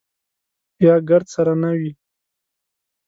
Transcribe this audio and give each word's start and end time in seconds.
یا 0.85 0.95
ګرد 1.09 1.27
سره 1.35 1.53
نه 1.61 1.71
وي. 1.77 1.91